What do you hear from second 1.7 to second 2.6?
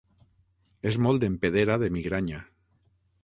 de migranya.